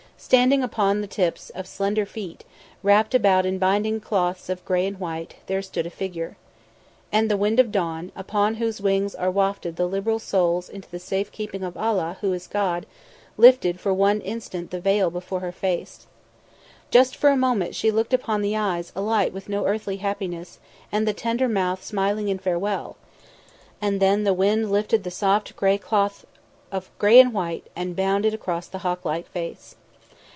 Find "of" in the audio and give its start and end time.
1.49-1.65, 4.49-4.63, 7.59-7.71, 11.63-11.75, 26.71-26.91